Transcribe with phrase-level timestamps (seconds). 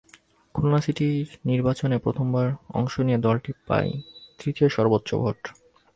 [0.55, 2.47] খুলনা সিটির নির্বাচনে প্রথমবার
[2.73, 3.91] অংশ নিয়ে দলটি পায়
[4.39, 5.39] তৃতীয় সর্বোচ্চ ভোট।